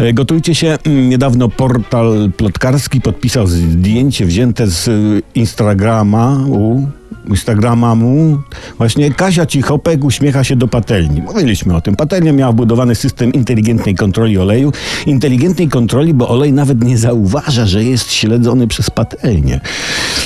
[0.00, 0.78] E, Gotujcie się.
[0.84, 6.86] Mm, Niedawno portal plotkarski podpisał zdjęcie wzięte z y, Instagrama u
[7.28, 8.38] Instagrama mu.
[8.78, 11.22] Właśnie Kasia Cichopek uśmiecha się do patelni.
[11.22, 11.96] Mówiliśmy o tym.
[11.96, 14.72] Patelnia miała wbudowany system inteligentnej kontroli oleju.
[15.06, 19.60] Inteligentnej kontroli, bo olej nawet nie zauważa, że jest śledzony przez patelnię.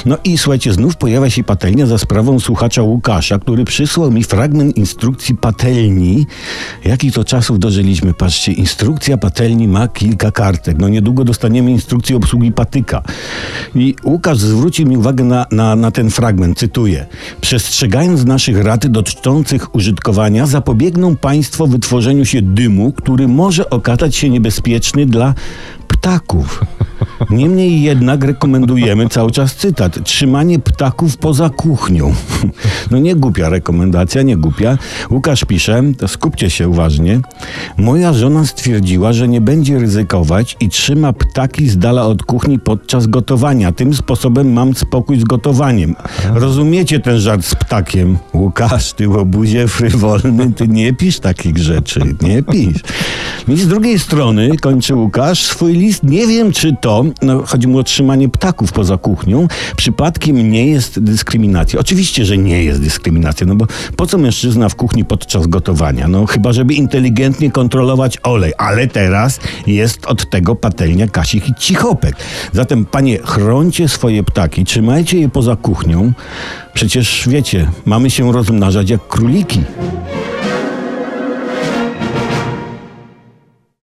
[0.06, 4.76] No i słuchajcie, znów pojawia się patelnia za sprawą słuchacza Łukasza, który przysłał mi fragment
[4.76, 6.26] instrukcji patelni.
[6.84, 8.14] Jakich to czasów dożyliśmy?
[8.14, 10.76] Patrzcie, instrukcja patelni ma kilka kartek.
[10.78, 13.02] No niedługo dostaniemy instrukcję obsługi patyka.
[13.74, 17.06] I Łukasz zwrócił mi uwagę na, na, na ten fragment, cytuję.
[17.40, 25.06] Przestrzegając naszych rad dotyczących użytkowania, zapobiegną Państwo wytworzeniu się dymu, który może okazać się niebezpieczny
[25.06, 25.34] dla
[25.88, 26.64] ptaków.
[27.30, 32.14] Niemniej jednak rekomendujemy, cały czas cytat, trzymanie ptaków poza kuchnią.
[32.90, 34.78] No nie głupia rekomendacja, nie głupia.
[35.10, 37.20] Łukasz pisze, to skupcie się uważnie.
[37.76, 43.06] Moja żona stwierdziła, że nie będzie ryzykować i trzyma ptaki z dala od kuchni podczas
[43.06, 43.72] gotowania.
[43.72, 45.94] Tym sposobem mam spokój z gotowaniem.
[46.34, 48.18] Rozumiecie ten żart z ptakiem?
[48.34, 52.80] Łukasz, ty łobuzie frywolny, ty nie pisz takich rzeczy, nie pisz.
[53.48, 57.78] I z drugiej strony, kończy Łukasz, swój list, nie wiem czy to, no, chodzi mu
[57.78, 61.80] o trzymanie ptaków poza kuchnią, przypadkiem nie jest dyskryminacja.
[61.80, 66.08] Oczywiście, że nie jest dyskryminacja, no bo po co mężczyzna w kuchni podczas gotowania?
[66.08, 72.16] No chyba, żeby inteligentnie kontrolować olej, ale teraz jest od tego patelnia Kasich i Cichopek.
[72.52, 76.12] Zatem, panie, chroncie swoje ptaki, trzymajcie je poza kuchnią.
[76.74, 79.60] Przecież wiecie, mamy się rozmnażać jak króliki.